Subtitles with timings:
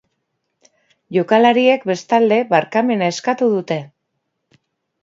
[1.17, 3.79] Jokalariek, bestalde, barkamena eskatu dute.